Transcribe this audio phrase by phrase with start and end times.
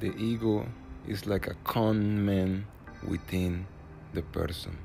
[0.00, 0.66] the ego
[1.06, 2.66] is like a con man
[3.06, 3.66] within
[4.14, 4.78] the person.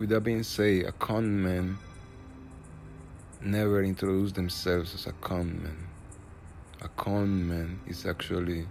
[0.00, 1.78] With that being said, a con man
[3.40, 5.86] never introduce themselves as a con man.
[6.82, 8.66] A con man is actually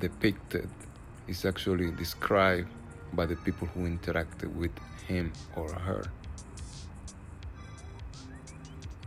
[0.00, 0.70] depicted,
[1.28, 2.68] is actually described
[3.12, 4.72] by the people who interacted with
[5.06, 6.10] him or her.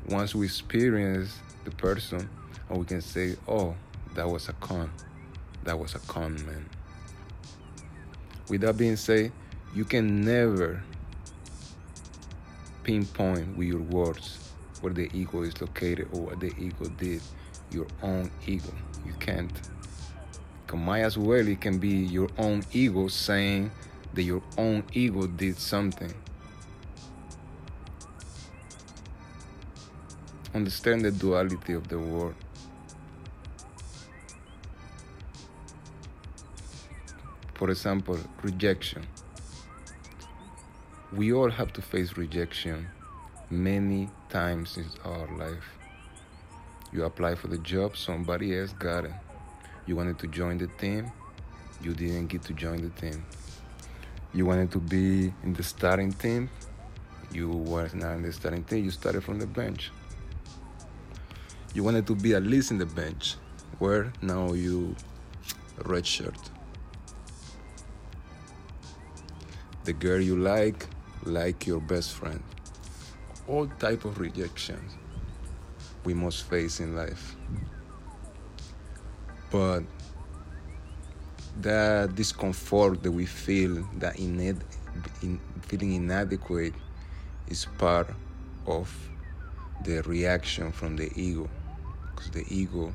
[0.09, 2.29] Once we experience the person,
[2.69, 3.75] and we can say, oh,
[4.15, 4.89] that was a con,
[5.63, 6.65] that was a con man.
[8.49, 9.31] With that being said,
[9.75, 10.81] you can never
[12.83, 17.21] pinpoint with your words where the ego is located or what the ego did,
[17.71, 18.73] your own ego.
[19.05, 19.51] You can't.
[20.65, 23.71] Because might as well it can be your own ego saying
[24.13, 26.13] that your own ego did something.
[30.57, 32.33] Understand the duality of the world.
[37.53, 39.05] For example, rejection.
[41.13, 42.87] We all have to face rejection
[43.51, 45.67] many times in our life.
[46.91, 49.13] You apply for the job, somebody else got it.
[49.85, 51.11] You wanted to join the team,
[51.83, 53.23] you didn't get to join the team.
[54.33, 56.49] You wanted to be in the starting team,
[57.31, 59.91] you were not in the starting team, you started from the bench.
[61.73, 63.35] You wanted to be at least in the bench,
[63.79, 64.95] where now you
[65.79, 66.49] redshirt.
[69.83, 70.87] The girl you like,
[71.23, 72.43] like your best friend.
[73.47, 74.95] All type of rejections
[76.03, 77.35] we must face in life.
[79.51, 79.83] But
[81.61, 84.61] that discomfort that we feel, that in,
[85.61, 86.73] feeling inadequate,
[87.47, 88.09] is part
[88.65, 88.93] of
[89.83, 91.49] the reaction from the ego.
[92.15, 92.93] Because the ego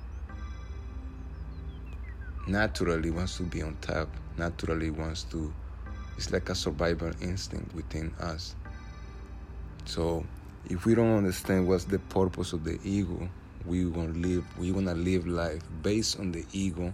[2.46, 5.52] naturally wants to be on top, naturally wants to,
[6.16, 8.54] it's like a survival instinct within us.
[9.84, 10.24] So
[10.68, 13.28] if we don't understand what's the purpose of the ego,
[13.64, 16.92] we gonna live we gonna live life based on the ego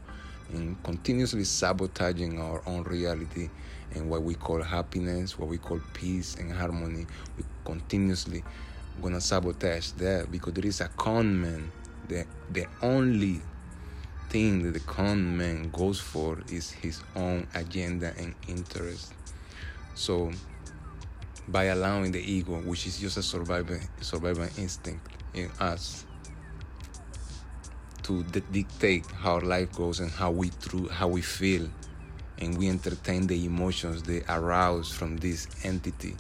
[0.51, 3.49] and continuously sabotaging our own reality
[3.95, 7.07] and what we call happiness, what we call peace and harmony.
[7.37, 8.45] We continuously
[9.03, 11.73] gonna sabotage that because there is a con man.
[12.09, 13.41] The the only
[14.31, 19.15] thing that the con man goes for is his own agenda and interest.
[19.95, 20.31] So
[21.49, 26.05] by allowing the ego, which is just a survival survival instinct in us,
[28.03, 31.69] to dictate how our life goes and how we through how we feel,
[32.39, 36.17] and we entertain the emotions they arouse from this entity.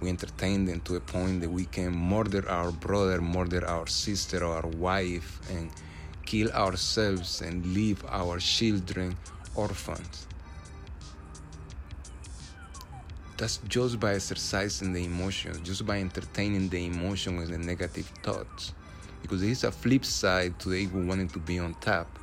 [0.00, 4.44] We entertain them to a point that we can murder our brother, murder our sister
[4.44, 5.70] our wife, and
[6.26, 9.16] kill ourselves and leave our children
[9.54, 10.26] orphans.
[13.38, 18.72] That's just by exercising the emotions, just by entertaining the emotion with the negative thoughts.
[19.22, 22.18] Because there is a flip side to the ego wanting to be on top.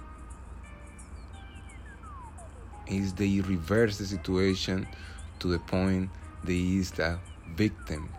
[2.88, 4.88] Is they reverse the situation
[5.40, 6.10] to the point
[6.44, 7.20] that is the
[7.56, 8.10] victim.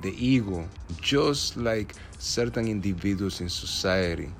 [0.00, 0.68] The ego,
[1.00, 4.30] just like certain individuals in society,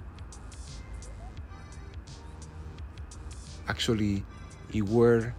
[3.68, 4.24] actually,
[4.72, 5.32] it were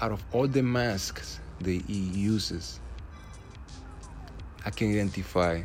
[0.00, 2.80] out of all the masks that he uses,
[4.64, 5.62] I can identify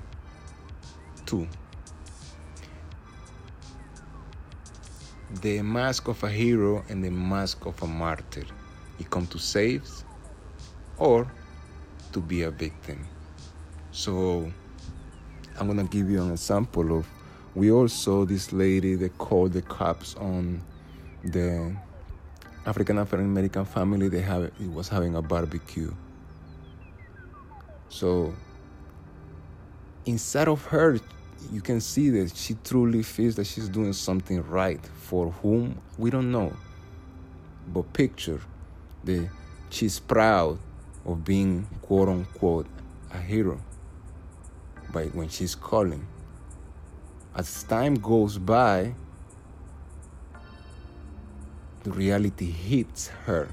[1.25, 1.47] two.
[5.41, 8.45] The mask of a hero and the mask of a martyr.
[8.97, 9.83] He come to save
[11.01, 11.25] or
[12.13, 13.07] to be a victim.
[13.91, 14.51] So
[15.59, 17.07] I'm gonna give you an example of
[17.55, 20.61] we all saw this lady that called the cops on
[21.23, 21.75] the
[22.67, 25.91] African American family they have it was having a barbecue.
[27.89, 28.35] So
[30.05, 30.99] inside of her
[31.51, 36.11] you can see that she truly feels that she's doing something right for whom we
[36.11, 36.55] don't know.
[37.73, 38.39] But picture
[39.05, 39.27] that
[39.71, 40.59] she's proud
[41.05, 42.67] of being quote unquote
[43.13, 43.59] a hero
[44.91, 46.05] by when she's calling.
[47.35, 48.93] As time goes by,
[51.83, 53.47] the reality hits her.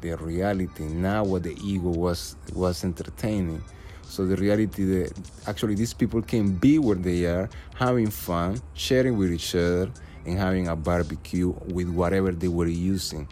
[0.00, 3.62] The reality now what the ego was was entertaining.
[4.02, 5.12] So the reality that
[5.46, 9.90] actually these people can be where they are having fun sharing with each other
[10.26, 13.28] and having a barbecue with whatever they were using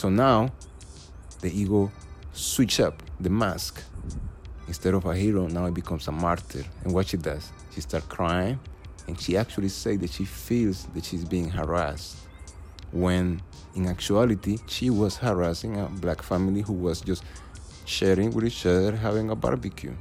[0.00, 0.50] so now
[1.42, 1.92] the ego
[2.32, 3.82] switch up the mask.
[4.66, 6.64] Instead of a hero, now he becomes a martyr.
[6.84, 8.58] And what she does, she starts crying,
[9.06, 12.16] and she actually says that she feels that she's being harassed.
[12.92, 13.42] When
[13.74, 17.22] in actuality, she was harassing a black family who was just
[17.84, 19.94] sharing with each other, having a barbecue.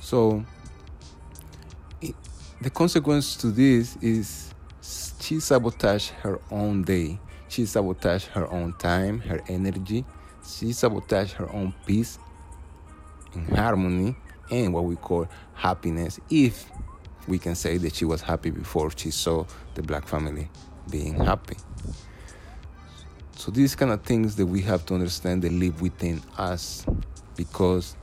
[0.00, 0.42] So,
[2.00, 2.14] it,
[2.62, 4.51] the consequence to this is
[5.22, 7.18] she sabotaged her own day.
[7.48, 10.04] She sabotaged her own time, her energy.
[10.44, 12.18] She sabotaged her own peace
[13.34, 14.16] and harmony
[14.50, 16.68] and what we call happiness if
[17.28, 20.50] we can say that she was happy before she saw the black family
[20.90, 21.56] being happy.
[23.36, 26.84] So these kind of things that we have to understand they live within us
[27.36, 27.96] because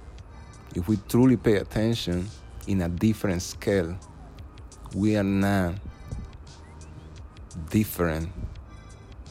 [0.74, 2.30] if we truly pay attention
[2.68, 3.98] in a different scale,
[4.96, 5.76] we are not
[7.70, 8.30] different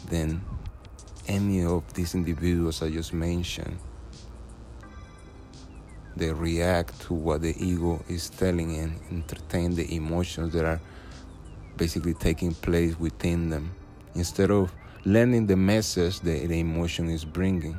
[0.08, 0.40] than
[1.26, 3.78] any of these individuals I just mentioned.
[6.16, 10.80] They react to what the ego is telling and entertain the emotions that are
[11.76, 13.72] basically taking place within them
[14.14, 14.72] instead of
[15.04, 17.76] learning the message that the emotion is bringing.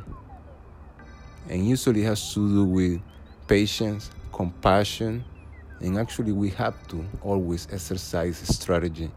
[1.50, 3.02] And usually has to do with
[3.48, 5.26] patience, compassion,
[5.82, 9.12] and actually we have to always exercise strategy.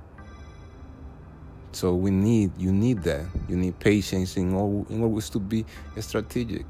[1.73, 3.27] So we need you need that.
[3.49, 5.65] You need patience in, all, in always to be
[5.99, 6.67] strategic.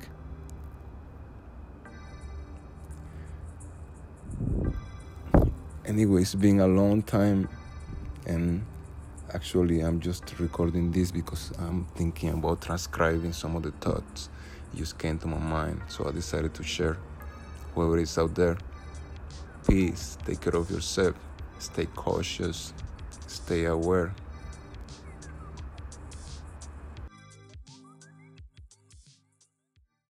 [5.84, 7.48] Anyway, it's been a long time
[8.26, 8.64] and
[9.34, 14.28] actually I'm just recording this because I'm thinking about transcribing some of the thoughts
[14.74, 15.82] just came to my mind.
[15.88, 16.98] So I decided to share
[17.74, 18.56] whoever is out there,
[19.66, 21.14] peace, take care of yourself,
[21.58, 22.72] stay cautious,
[23.26, 24.14] stay aware,